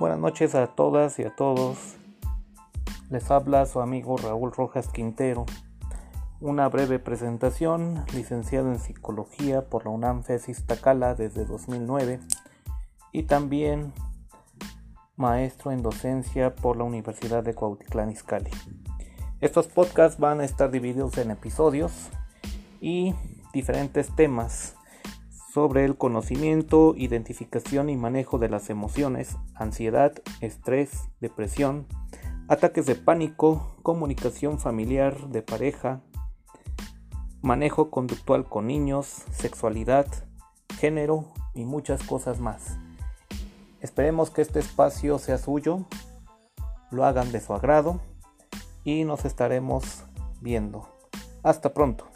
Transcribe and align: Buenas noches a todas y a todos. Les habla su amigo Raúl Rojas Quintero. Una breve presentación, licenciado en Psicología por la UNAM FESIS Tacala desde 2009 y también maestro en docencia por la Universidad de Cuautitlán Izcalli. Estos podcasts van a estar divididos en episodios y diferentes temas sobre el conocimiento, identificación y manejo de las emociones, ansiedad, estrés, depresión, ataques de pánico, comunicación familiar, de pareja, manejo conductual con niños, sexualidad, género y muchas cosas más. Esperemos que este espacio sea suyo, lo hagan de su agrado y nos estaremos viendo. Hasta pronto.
Buenas 0.00 0.18
noches 0.18 0.54
a 0.54 0.66
todas 0.66 1.18
y 1.18 1.24
a 1.24 1.36
todos. 1.36 1.96
Les 3.10 3.30
habla 3.30 3.66
su 3.66 3.82
amigo 3.82 4.16
Raúl 4.16 4.50
Rojas 4.50 4.88
Quintero. 4.88 5.44
Una 6.40 6.70
breve 6.70 6.98
presentación, 6.98 8.02
licenciado 8.14 8.72
en 8.72 8.78
Psicología 8.78 9.68
por 9.68 9.84
la 9.84 9.90
UNAM 9.90 10.22
FESIS 10.22 10.64
Tacala 10.64 11.14
desde 11.14 11.44
2009 11.44 12.18
y 13.12 13.24
también 13.24 13.92
maestro 15.16 15.70
en 15.70 15.82
docencia 15.82 16.56
por 16.56 16.78
la 16.78 16.84
Universidad 16.84 17.44
de 17.44 17.52
Cuautitlán 17.52 18.10
Izcalli. 18.10 18.52
Estos 19.42 19.66
podcasts 19.66 20.18
van 20.18 20.40
a 20.40 20.46
estar 20.46 20.70
divididos 20.70 21.18
en 21.18 21.30
episodios 21.30 22.08
y 22.80 23.14
diferentes 23.52 24.16
temas 24.16 24.76
sobre 25.52 25.84
el 25.84 25.96
conocimiento, 25.96 26.94
identificación 26.96 27.90
y 27.90 27.96
manejo 27.96 28.38
de 28.38 28.48
las 28.48 28.70
emociones, 28.70 29.36
ansiedad, 29.54 30.12
estrés, 30.40 31.08
depresión, 31.20 31.86
ataques 32.48 32.86
de 32.86 32.94
pánico, 32.94 33.76
comunicación 33.82 34.60
familiar, 34.60 35.28
de 35.28 35.42
pareja, 35.42 36.02
manejo 37.42 37.90
conductual 37.90 38.48
con 38.48 38.68
niños, 38.68 39.24
sexualidad, 39.32 40.06
género 40.78 41.32
y 41.54 41.64
muchas 41.64 42.02
cosas 42.04 42.38
más. 42.38 42.78
Esperemos 43.80 44.30
que 44.30 44.42
este 44.42 44.60
espacio 44.60 45.18
sea 45.18 45.38
suyo, 45.38 45.86
lo 46.90 47.04
hagan 47.04 47.32
de 47.32 47.40
su 47.40 47.54
agrado 47.54 48.00
y 48.84 49.04
nos 49.04 49.24
estaremos 49.24 50.04
viendo. 50.40 50.88
Hasta 51.42 51.72
pronto. 51.72 52.06